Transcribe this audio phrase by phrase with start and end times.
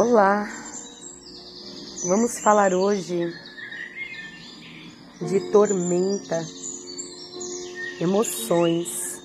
[0.00, 0.48] Olá,
[2.06, 3.34] vamos falar hoje
[5.20, 6.40] de tormenta,
[8.00, 9.20] emoções,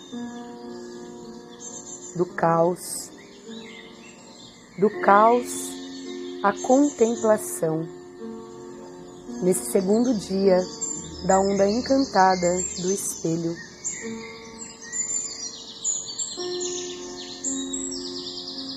[2.16, 3.12] do caos,
[4.80, 5.70] do caos
[6.42, 7.88] à contemplação,
[9.44, 10.58] nesse segundo dia
[11.28, 12.52] da onda encantada
[12.82, 13.56] do espelho.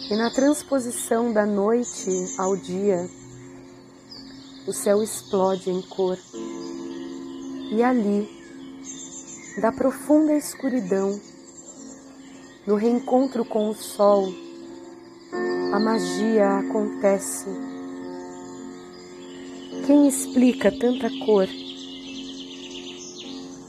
[0.09, 3.11] E na transposição da noite ao dia,
[4.65, 6.17] o céu explode em cor.
[7.73, 8.29] E ali,
[9.61, 11.21] da profunda escuridão,
[12.65, 14.33] no reencontro com o sol,
[15.73, 17.47] a magia acontece.
[19.89, 21.49] Quem explica tanta cor?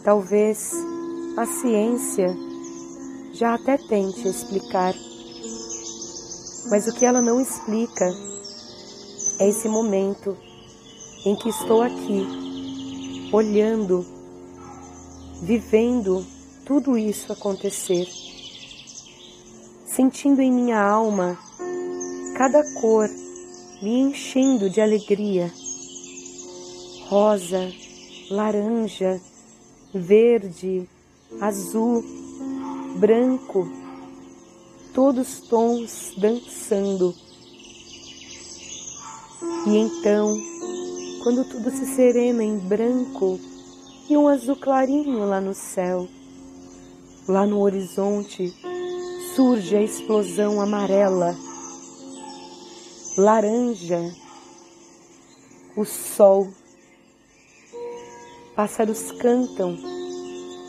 [0.04, 0.72] Talvez
[1.35, 2.27] a ciência
[3.34, 4.94] já até tente explicar
[6.70, 8.05] mas o que ela não explica
[9.40, 10.37] é esse momento
[11.26, 14.05] em que estou aqui, olhando,
[15.41, 16.26] vivendo
[16.65, 18.07] tudo isso acontecer,
[19.85, 21.37] sentindo em minha alma
[22.37, 23.09] cada cor
[23.81, 25.52] me enchendo de alegria.
[27.09, 27.71] Rosa,
[28.29, 29.20] laranja,
[29.91, 30.87] verde,
[31.41, 32.04] azul,
[32.98, 33.68] branco,
[34.98, 37.13] todos tons dançando.
[39.67, 40.35] E então,
[41.21, 43.40] quando tudo se serena em branco
[44.09, 46.07] e um azul clarinho lá no céu,
[47.27, 48.51] lá no horizonte
[49.35, 51.37] surge a explosão amarela,
[53.15, 54.01] laranja,
[55.75, 56.48] o sol.
[58.55, 59.77] Pássaros cantam,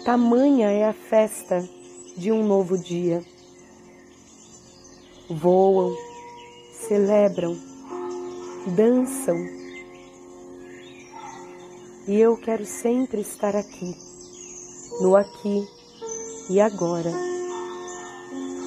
[0.04, 1.66] tamanha é a festa
[2.14, 3.24] de um novo dia
[5.30, 5.94] voam,
[6.72, 7.56] celebram,
[8.74, 9.36] dançam.
[12.06, 13.94] E eu quero sempre estar aqui,
[15.02, 15.68] no aqui
[16.48, 17.12] e agora,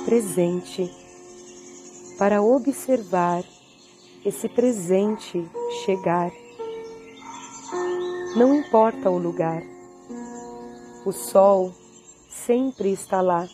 [0.06, 0.92] presente,
[2.20, 3.44] para observar
[4.24, 5.44] esse presente
[5.84, 6.32] chegar.
[8.36, 9.64] Não importa o lugar,
[11.04, 11.74] o sol
[12.30, 13.48] sempre está lá,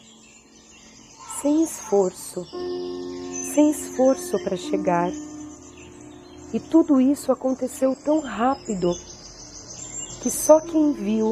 [1.41, 2.45] sem esforço
[3.57, 5.09] sem esforço para chegar.
[6.53, 8.93] E tudo isso aconteceu tão rápido
[10.21, 11.31] que só quem viu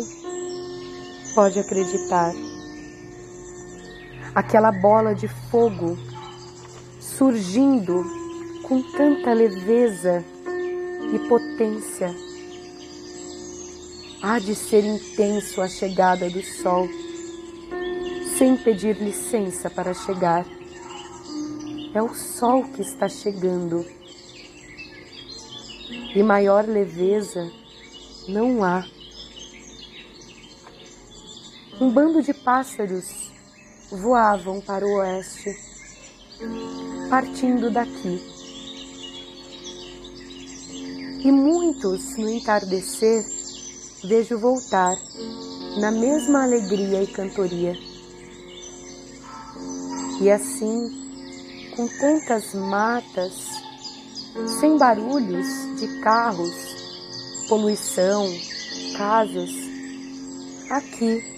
[1.36, 2.34] pode acreditar.
[4.34, 5.96] Aquela bola de fogo
[7.00, 8.04] surgindo
[8.64, 10.26] com tanta leveza
[11.14, 12.10] e potência.
[14.24, 16.90] Há de ser intenso a chegada do sol,
[18.36, 20.44] sem pedir licença para chegar.
[21.96, 23.86] É o sol que está chegando.
[26.14, 27.50] E maior leveza
[28.28, 28.86] não há.
[31.80, 33.32] Um bando de pássaros
[33.90, 35.56] voavam para o oeste,
[37.10, 38.22] partindo daqui.
[41.24, 43.24] E muitos, no entardecer,
[44.04, 44.98] vejo voltar
[45.80, 47.74] na mesma alegria e cantoria.
[50.20, 51.05] E assim
[51.76, 53.34] com tantas matas,
[54.60, 55.48] sem barulhos
[55.78, 56.54] de carros,
[57.50, 58.28] poluição,
[58.98, 59.50] casas,
[60.70, 61.36] aqui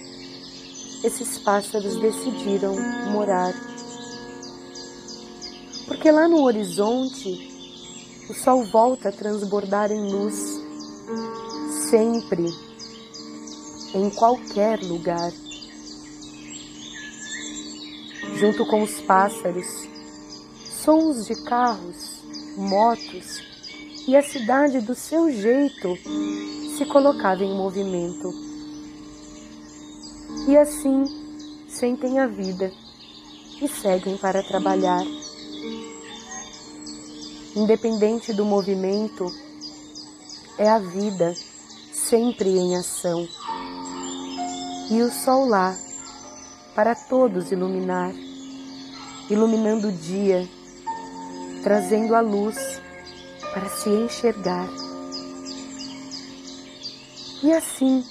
[1.04, 2.76] esses pássaros decidiram
[3.12, 3.54] morar.
[5.88, 7.48] Porque lá no horizonte
[8.30, 10.60] o sol volta a transbordar em luz,
[11.90, 12.46] sempre,
[13.96, 15.32] em qualquer lugar.
[18.36, 19.88] Junto com os pássaros,
[20.88, 22.24] sons de carros,
[22.56, 23.44] motos
[24.08, 25.98] e a cidade do seu jeito
[26.78, 28.34] se colocava em movimento.
[30.48, 31.04] E assim
[31.68, 32.72] sentem a vida
[33.62, 35.04] e seguem para trabalhar.
[37.54, 39.30] Independente do movimento,
[40.58, 41.34] é a vida
[41.92, 43.28] sempre em ação.
[44.90, 45.78] E o sol lá,
[46.74, 48.14] para todos iluminar,
[49.30, 50.48] iluminando o dia
[51.64, 52.82] trazendo a luz
[53.54, 54.68] para se enxergar.
[57.44, 58.04] E assim,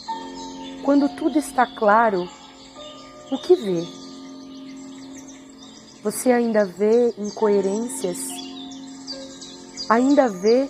[0.85, 2.29] quando tudo está claro,
[3.31, 3.85] o que vê?
[6.03, 8.19] Você ainda vê incoerências?
[9.89, 10.69] Ainda vê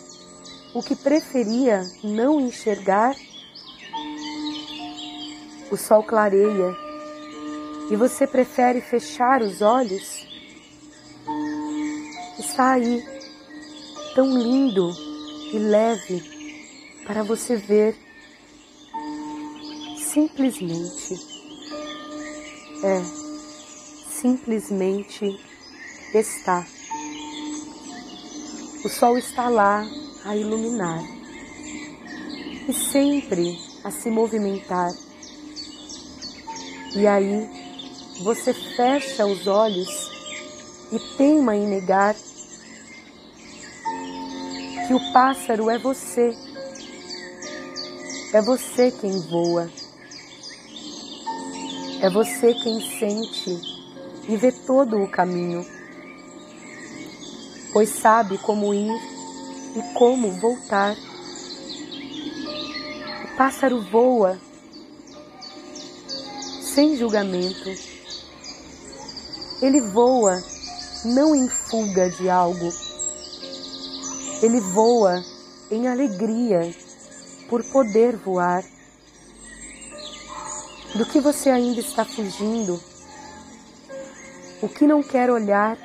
[0.74, 3.14] o que preferia não enxergar?
[5.70, 6.74] O sol clareia
[7.90, 10.26] e você prefere fechar os olhos?
[12.38, 13.04] Está aí,
[14.14, 14.90] tão lindo
[15.52, 16.22] e leve
[17.06, 17.96] para você ver
[19.96, 21.36] simplesmente.
[22.82, 23.02] É,
[24.08, 25.40] simplesmente
[26.14, 26.66] está.
[28.84, 29.86] O sol está lá
[30.24, 31.02] a iluminar
[32.68, 34.92] e sempre a se movimentar.
[36.94, 37.48] E aí
[38.22, 40.15] você fecha os olhos
[40.92, 42.14] e teima em negar
[44.86, 46.36] que o pássaro é você.
[48.32, 49.70] É você quem voa.
[52.02, 53.60] É você quem sente
[54.28, 55.64] e vê todo o caminho,
[57.72, 58.92] pois sabe como ir
[59.76, 60.96] e como voltar
[63.36, 64.40] pássaro voa
[66.62, 67.70] sem julgamento.
[69.60, 70.42] Ele voa
[71.06, 72.72] não em fuga de algo.
[74.42, 75.22] Ele voa
[75.70, 76.74] em alegria
[77.48, 78.64] por poder voar.
[80.94, 82.80] Do que você ainda está fugindo?
[84.62, 85.78] O que não quer olhar?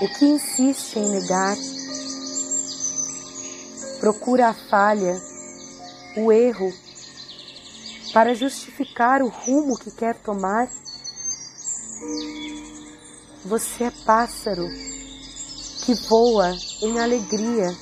[0.00, 1.56] O que insiste em negar?
[4.00, 5.20] Procura a falha
[6.16, 6.72] o erro
[8.12, 10.68] para justificar o rumo que quer tomar?
[13.44, 14.68] Você é pássaro
[15.86, 17.74] que voa em alegria,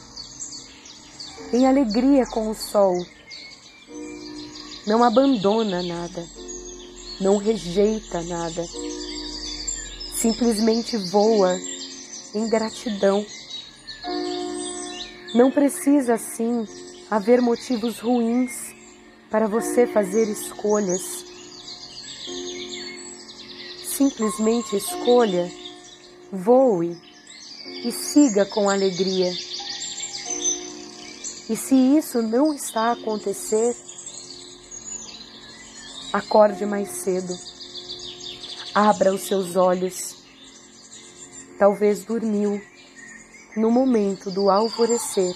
[1.52, 2.94] em alegria com o sol.
[4.86, 6.24] Não abandona nada,
[7.20, 8.64] não rejeita nada,
[10.14, 11.58] simplesmente voa
[12.34, 13.26] em gratidão.
[15.34, 16.68] Não precisa assim
[17.10, 18.52] haver motivos ruins
[19.28, 21.27] para você fazer escolhas.
[23.98, 25.50] Simplesmente escolha,
[26.30, 26.96] voe
[27.82, 29.28] e siga com alegria.
[31.50, 33.74] E se isso não está a acontecer,
[36.12, 37.36] acorde mais cedo.
[38.72, 40.14] Abra os seus olhos.
[41.58, 42.62] Talvez dormiu
[43.56, 45.34] no momento do alvorecer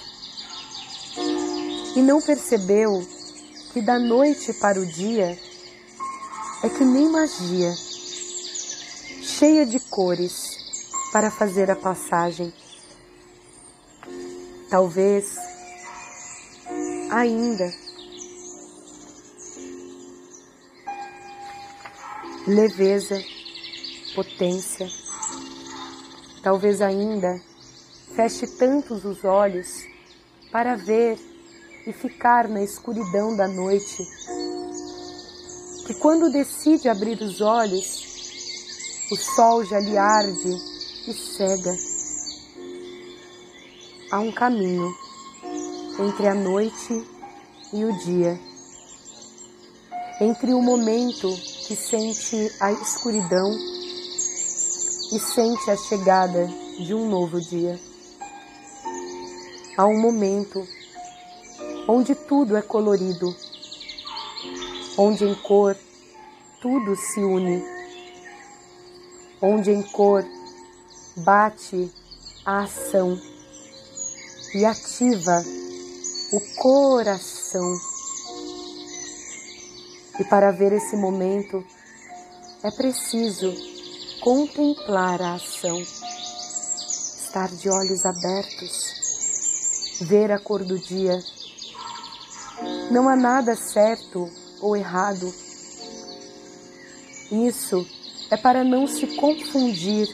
[1.97, 3.05] e não percebeu
[3.73, 5.37] que da noite para o dia
[6.62, 7.75] é que nem magia,
[9.43, 10.56] cheia de cores
[11.11, 12.53] para fazer a passagem.
[14.71, 15.37] Talvez
[17.11, 17.69] ainda
[22.47, 23.21] leveza,
[24.15, 24.89] potência,
[26.41, 27.43] talvez ainda
[28.15, 29.85] feche tantos os olhos
[30.53, 31.19] para ver
[31.85, 34.06] e ficar na escuridão da noite,
[35.85, 38.02] que quando decide abrir os olhos,
[39.12, 40.59] o sol já lhe arde
[41.06, 41.76] e cega.
[44.11, 44.91] Há um caminho
[46.00, 47.06] entre a noite
[47.75, 48.41] e o dia,
[50.19, 51.29] entre o momento
[51.67, 53.53] que sente a escuridão
[55.12, 56.47] e sente a chegada
[56.79, 57.79] de um novo dia.
[59.76, 60.67] Há um momento
[61.87, 63.37] onde tudo é colorido,
[64.97, 65.76] onde em cor
[66.62, 67.72] tudo se une,
[69.43, 70.25] onde em cor
[71.17, 71.93] bate
[72.46, 73.20] a ação
[74.55, 75.43] e ativa
[76.32, 77.77] o coração.
[80.20, 81.65] E para ver esse momento
[82.63, 83.53] é preciso
[84.20, 91.19] contemplar a ação, estar de olhos abertos, ver a cor do dia
[92.91, 94.31] não há nada certo
[94.61, 95.32] ou errado.
[97.31, 97.87] Isso
[98.32, 100.08] é para não se confundir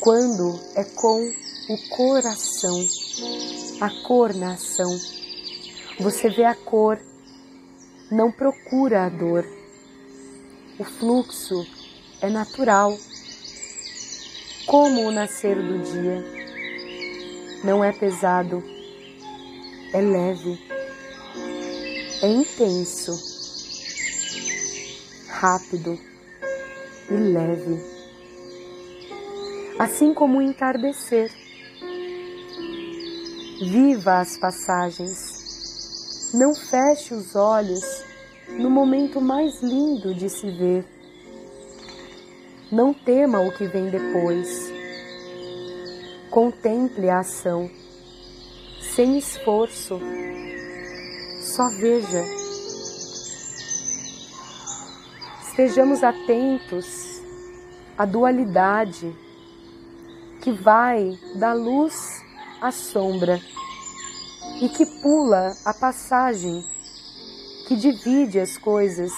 [0.00, 1.20] quando é com
[1.68, 2.80] o coração,
[3.80, 4.96] a cor na ação.
[5.98, 6.98] Você vê a cor,
[8.10, 9.44] não procura a dor.
[10.78, 11.66] O fluxo
[12.22, 12.96] é natural,
[14.66, 16.24] como o nascer do dia.
[17.64, 18.62] Não é pesado,
[19.92, 20.76] é leve
[22.22, 23.12] é intenso,
[25.28, 25.98] rápido
[27.10, 27.80] e leve,
[29.78, 31.30] assim como o entardecer.
[33.58, 37.82] Viva as passagens, não feche os olhos
[38.58, 40.84] no momento mais lindo de se ver.
[42.70, 44.70] Não tema o que vem depois.
[46.30, 47.70] Contemple a ação,
[48.94, 49.98] sem esforço,
[51.40, 52.45] só veja.
[55.58, 57.22] Estejamos atentos
[57.96, 59.10] à dualidade
[60.42, 62.22] que vai da luz
[62.60, 63.40] à sombra
[64.60, 66.62] e que pula a passagem
[67.66, 69.10] que divide as coisas,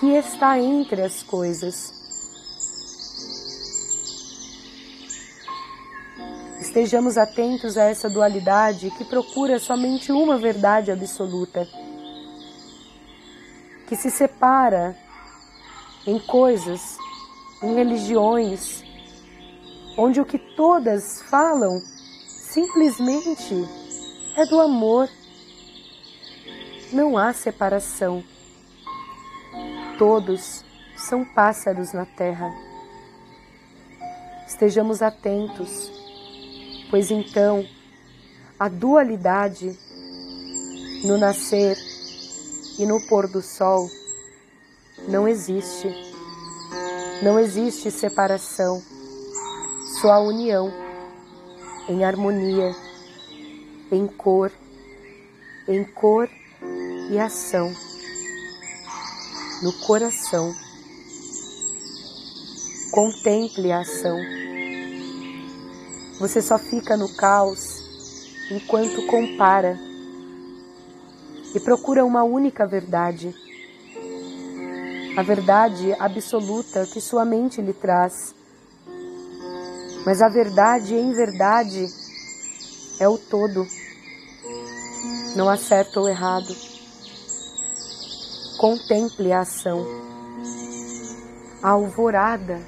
[0.00, 1.94] que está entre as coisas.
[6.60, 11.64] Estejamos atentos a essa dualidade que procura somente uma verdade absoluta,
[13.86, 14.96] que se separa
[16.06, 16.96] em coisas,
[17.62, 18.82] em religiões,
[19.96, 21.80] onde o que todas falam
[22.26, 23.54] simplesmente
[24.36, 25.08] é do amor.
[26.92, 28.24] Não há separação.
[29.98, 30.64] Todos
[30.96, 32.52] são pássaros na terra.
[34.46, 35.90] Estejamos atentos,
[36.90, 37.64] pois então
[38.58, 39.78] a dualidade
[41.04, 41.76] no nascer
[42.78, 43.88] e no pôr do sol
[45.10, 45.88] não existe.
[47.22, 48.80] Não existe separação,
[50.00, 50.72] só a união
[51.88, 52.74] em harmonia,
[53.90, 54.50] em cor,
[55.68, 56.30] em cor
[57.10, 57.70] e ação,
[59.62, 60.54] no coração.
[62.92, 64.18] Contemple a ação.
[66.20, 67.82] Você só fica no caos
[68.50, 69.78] enquanto compara
[71.54, 73.34] e procura uma única verdade
[75.16, 78.34] a verdade absoluta que sua mente lhe traz.
[80.06, 81.86] Mas a verdade, em verdade,
[82.98, 83.66] é o todo.
[85.36, 86.54] Não há certo ou errado.
[88.58, 89.84] Contemple a ação.
[91.62, 92.60] A alvorada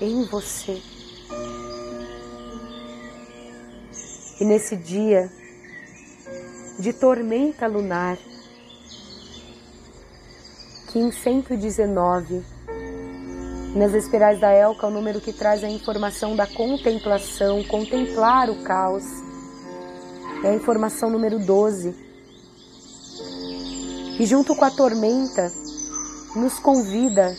[0.00, 0.80] em você.
[4.40, 5.30] E nesse dia
[6.78, 8.16] de tormenta lunar,
[10.88, 12.42] que em 119,
[13.76, 19.04] nas espirais da Elca, o número que traz a informação da contemplação, contemplar o caos,
[20.42, 21.94] é a informação número 12.
[24.18, 25.52] E junto com a tormenta,
[26.34, 27.36] nos convida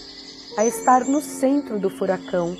[0.55, 2.55] a estar no centro do furacão,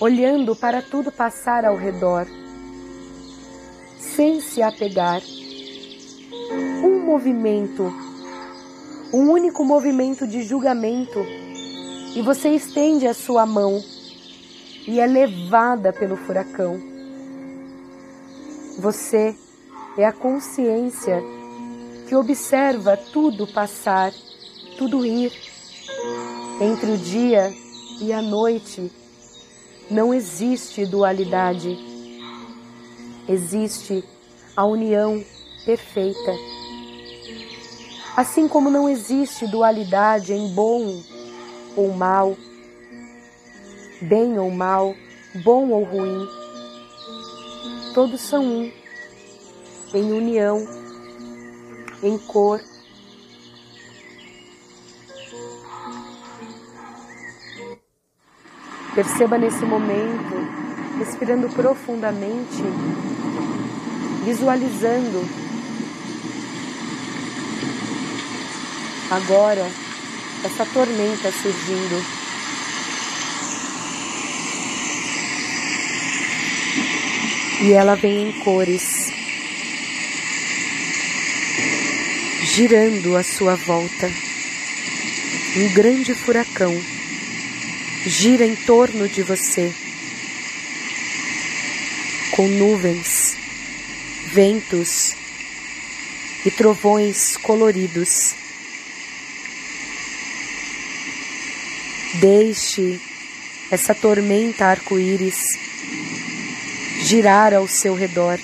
[0.00, 2.26] olhando para tudo passar ao redor,
[3.98, 5.22] sem se apegar.
[6.84, 8.11] Um movimento
[9.12, 11.18] um único movimento de julgamento
[12.14, 13.82] e você estende a sua mão
[14.86, 16.80] e é levada pelo furacão.
[18.78, 19.36] Você
[19.98, 21.22] é a consciência
[22.08, 24.12] que observa tudo passar,
[24.78, 25.30] tudo ir.
[26.60, 27.52] Entre o dia
[28.00, 28.90] e a noite
[29.90, 31.76] não existe dualidade,
[33.28, 34.02] existe
[34.56, 35.22] a união
[35.66, 36.51] perfeita.
[38.14, 41.02] Assim como não existe dualidade em bom
[41.74, 42.36] ou mal,
[44.02, 44.94] bem ou mal,
[45.42, 46.28] bom ou ruim,
[47.94, 48.72] todos são um,
[49.94, 50.58] em união,
[52.02, 52.60] em cor.
[58.94, 62.62] Perceba nesse momento, respirando profundamente,
[64.22, 65.41] visualizando
[69.12, 69.70] agora
[70.42, 72.22] essa tormenta surgindo.
[77.62, 79.12] E ela vem em cores,
[82.42, 84.10] girando à sua volta.
[85.54, 86.74] Um grande furacão
[88.06, 89.72] gira em torno de você,
[92.32, 93.36] com nuvens,
[94.32, 95.14] ventos
[96.44, 98.41] e trovões coloridos.
[102.22, 103.00] Deixe
[103.68, 105.42] essa tormenta arco-íris
[107.02, 108.38] girar ao seu redor.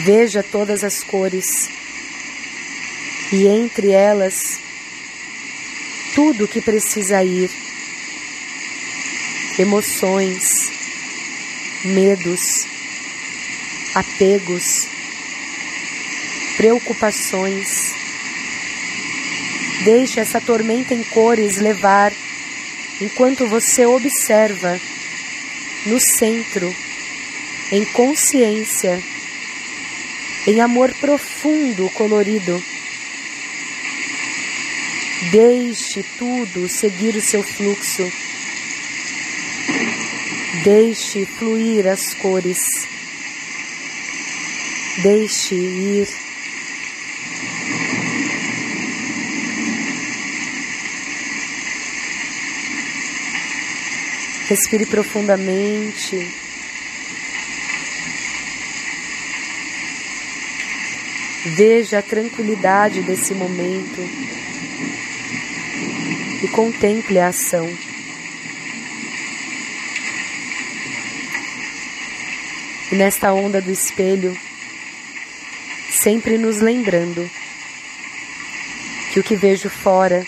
[0.00, 1.68] Veja todas as cores
[3.32, 4.58] e entre elas
[6.16, 7.48] tudo que precisa ir:
[9.56, 10.68] emoções,
[11.84, 12.66] medos,
[13.94, 14.88] apegos,
[16.56, 17.83] preocupações
[19.84, 22.10] Deixe essa tormenta em cores levar
[23.02, 24.80] enquanto você observa
[25.84, 26.74] no centro,
[27.70, 28.98] em consciência,
[30.46, 32.62] em amor profundo, colorido.
[35.30, 38.10] Deixe tudo seguir o seu fluxo.
[40.62, 42.58] Deixe fluir as cores.
[45.02, 46.08] Deixe ir
[54.48, 56.16] Respire profundamente.
[61.56, 64.00] Veja a tranquilidade desse momento
[66.42, 67.66] e contemple a ação.
[72.92, 74.36] E nesta onda do espelho,
[75.90, 77.28] sempre nos lembrando
[79.10, 80.26] que o que vejo fora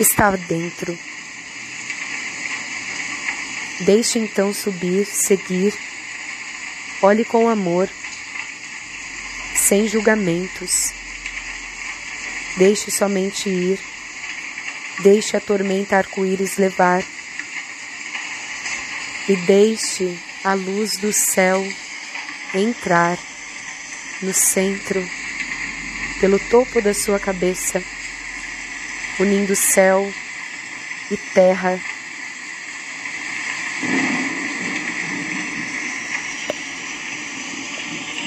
[0.00, 0.98] está dentro.
[3.80, 5.74] Deixe então subir, seguir,
[7.02, 7.88] olhe com amor,
[9.56, 10.92] sem julgamentos.
[12.56, 13.80] Deixe somente ir,
[15.00, 17.02] deixe a tormenta arco-íris levar
[19.28, 21.66] e deixe a luz do céu
[22.54, 23.18] entrar
[24.22, 25.04] no centro,
[26.20, 27.82] pelo topo da sua cabeça,
[29.18, 30.12] unindo céu
[31.10, 31.80] e terra.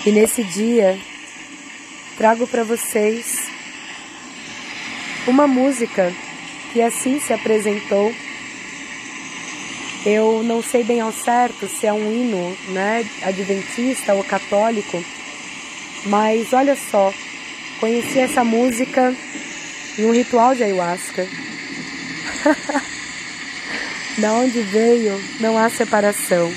[0.08, 0.98] E nesse dia,
[2.18, 3.50] trago para vocês
[5.28, 6.14] uma música
[6.72, 8.16] que assim se apresentou.
[10.06, 15.04] Eu não sei bem ao certo se é um hino, né, adventista ou católico,
[16.06, 17.14] mas olha só,
[17.82, 19.14] conheci essa música
[20.00, 21.28] em um ritual de ayahuasca.
[24.20, 26.50] da onde veio, não há separação.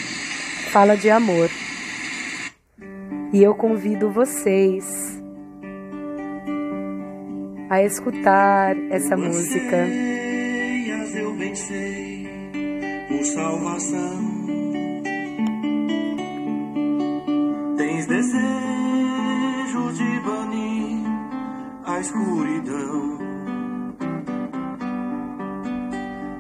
[0.71, 1.51] Fala de amor.
[3.33, 5.23] E eu convido vocês
[7.69, 9.87] a escutar essa música.
[11.15, 12.27] Eu venci
[13.09, 14.21] por salvação.
[17.77, 21.07] Tens desejo de banir
[21.87, 23.19] a escuridão.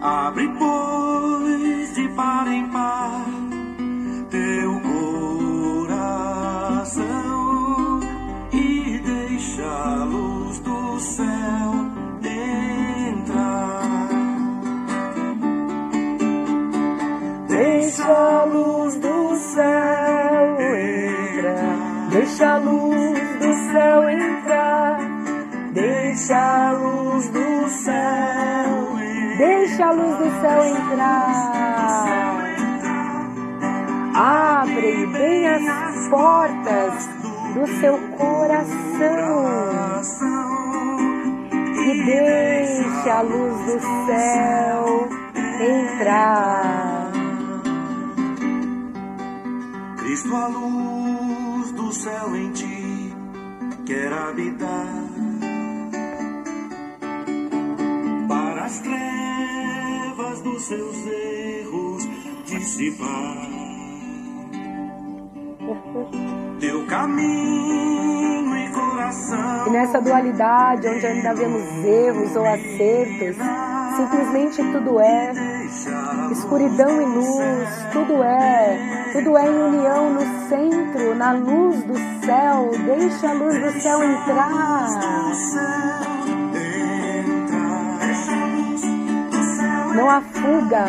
[0.00, 2.99] Abre, pois, de par em par
[22.40, 24.98] Deixa a luz do céu entrar.
[25.74, 28.96] Deixa a luz do céu.
[29.36, 32.40] Deixa a luz do céu entrar.
[34.14, 37.10] Abre bem as portas
[37.52, 38.80] do seu coração
[41.76, 45.08] e deixa a luz do céu
[45.60, 46.89] entrar.
[53.90, 54.86] Quer habitar.
[58.28, 62.08] Para as trevas dos seus erros
[62.46, 63.50] dissipar.
[66.60, 69.66] Teu caminho e coração.
[69.66, 73.36] E nessa dualidade, onde ainda vemos erros ou acertos,
[73.96, 75.32] simplesmente tudo é
[76.30, 82.19] escuridão e luz, tudo é, tudo é em união no centro, na luz do céu.
[82.30, 84.86] Deixa a luz do céu entrar.
[89.96, 90.86] Não há fuga,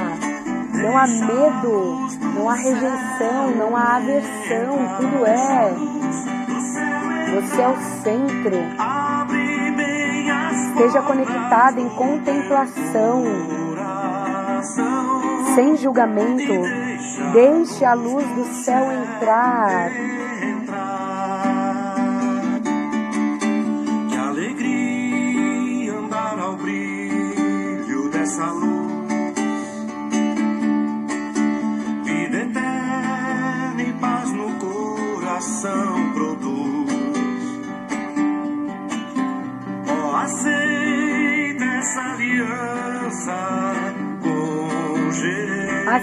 [0.84, 5.74] não há medo, não há rejeição, não há aversão, tudo é.
[7.34, 8.58] Você é o centro.
[10.70, 13.24] Esteja conectado em contemplação,
[15.56, 16.54] sem julgamento.
[17.34, 19.90] Deixe a luz do céu entrar.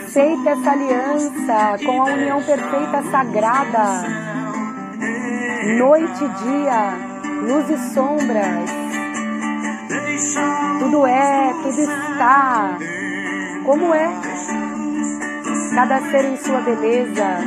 [0.09, 4.09] Aceita essa aliança com a união perfeita sagrada.
[5.77, 6.95] Noite e dia,
[7.43, 8.71] luz e sombras.
[10.79, 12.79] Tudo é, tudo está.
[13.67, 14.09] Como é?
[15.75, 17.45] Cada ser em sua beleza,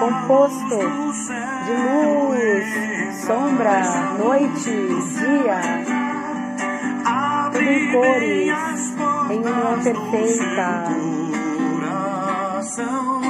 [0.00, 0.78] composto
[1.64, 3.82] de luz, sombra,
[4.18, 4.70] noite,
[5.20, 5.60] dia,
[7.52, 8.94] tudo em cores,
[9.30, 11.17] em união perfeita.
[12.78, 13.20] Coração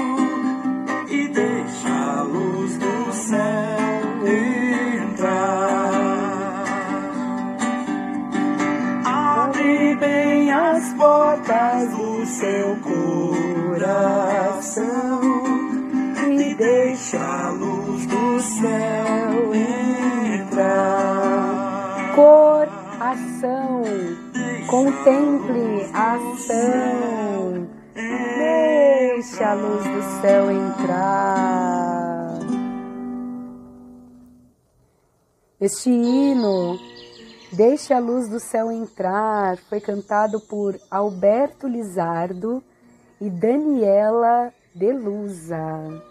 [1.09, 4.29] e deixa a luz do céu
[5.09, 5.49] entrar.
[9.05, 12.77] Abre bem as as portas do seu
[13.77, 14.81] coração
[16.31, 19.55] e deixa a luz do céu
[20.35, 22.15] entrar.
[22.15, 22.69] Cor,
[23.01, 23.83] ação,
[24.69, 27.28] contemple a ação.
[29.39, 32.41] Deixe a luz do céu entrar.
[35.61, 36.77] Este hino
[37.53, 42.65] Deixe a luz do céu entrar foi cantado por Alberto Lizardo
[43.21, 46.03] e Daniela Delusa.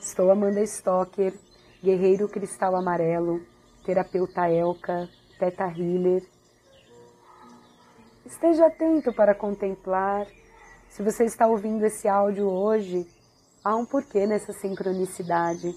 [0.00, 1.34] Estou Amanda Stocker,
[1.82, 3.42] guerreiro cristal amarelo,
[3.84, 5.06] terapeuta Elka,
[5.38, 6.22] teta healer.
[8.24, 10.26] Esteja atento para contemplar.
[10.94, 13.04] Se você está ouvindo esse áudio hoje,
[13.64, 15.74] há um porquê nessa sincronicidade.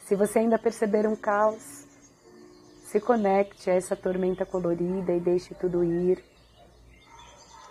[0.00, 1.62] Se você ainda perceber um caos,
[2.82, 6.20] se conecte a essa tormenta colorida e deixe tudo ir.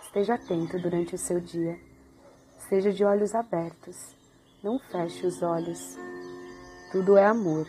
[0.06, 1.78] Esteja atento durante o seu dia.
[2.58, 4.16] Esteja de olhos abertos.
[4.62, 5.98] Não feche os olhos.
[6.90, 7.68] Tudo é amor.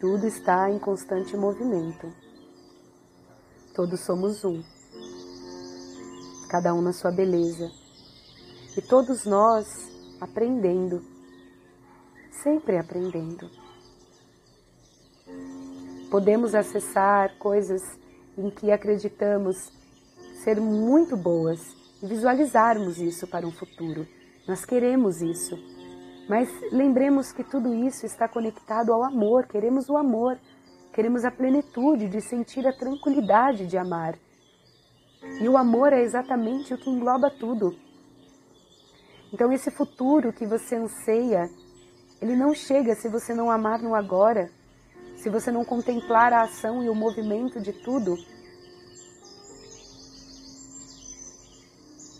[0.00, 2.12] Tudo está em constante movimento.
[3.76, 4.60] Todos somos um.
[6.48, 7.70] Cada um na sua beleza.
[8.76, 9.66] E todos nós
[10.20, 11.16] aprendendo
[12.46, 13.50] sempre aprendendo.
[16.10, 17.82] Podemos acessar coisas
[18.38, 19.72] em que acreditamos
[20.44, 21.60] ser muito boas
[22.00, 24.06] e visualizarmos isso para um futuro.
[24.46, 25.56] Nós queremos isso.
[26.28, 30.38] Mas lembremos que tudo isso está conectado ao amor, queremos o amor,
[30.92, 34.16] queremos a plenitude de sentir a tranquilidade de amar.
[35.40, 37.76] E o amor é exatamente o que engloba tudo.
[39.32, 41.50] Então, esse futuro que você anseia,
[42.22, 44.50] ele não chega se você não amar no agora,
[45.16, 48.16] se você não contemplar a ação e o movimento de tudo.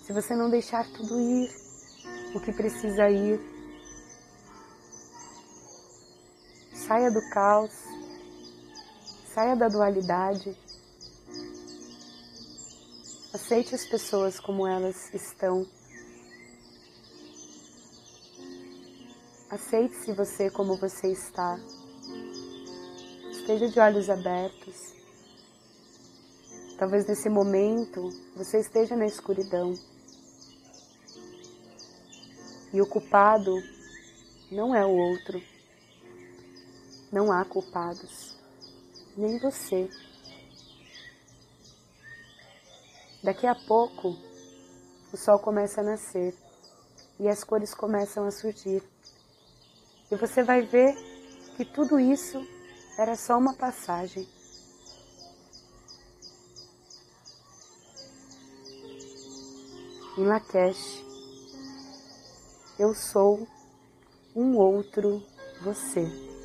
[0.05, 1.50] Se você não deixar tudo ir,
[2.35, 3.40] o que precisa ir.
[6.87, 7.72] Saia do caos,
[9.35, 10.65] saia da dualidade.
[13.37, 15.66] Aceite as pessoas como elas estão.
[19.51, 21.61] Aceite-se você como você está.
[23.31, 24.75] Esteja de olhos abertos.
[26.79, 29.75] Talvez nesse momento você esteja na escuridão.
[32.72, 33.55] E o culpado
[34.51, 35.42] não é o outro.
[37.12, 38.35] Não há culpados.
[39.14, 39.90] Nem você.
[43.27, 44.17] Daqui a pouco,
[45.12, 46.33] o sol começa a nascer
[47.19, 48.81] e as cores começam a surgir.
[50.09, 50.95] E você vai ver
[51.57, 52.41] que tudo isso
[52.97, 54.29] era só uma passagem.
[60.17, 61.05] Em Lakesh,
[62.79, 63.45] eu sou
[64.37, 65.21] um outro
[65.62, 66.36] você.